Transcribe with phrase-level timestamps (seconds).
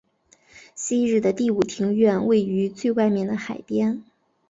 [0.73, 4.03] 昔日的第五庭院位于最外面的海边。